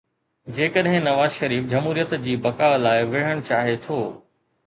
[0.59, 4.01] جيڪڏهن نواز شريف جمهوريت جي بقاءَ لاءِ وڙهڻ چاهي ٿو.